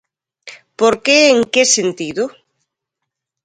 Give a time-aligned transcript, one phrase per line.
[0.79, 2.23] Por que e en que sentido?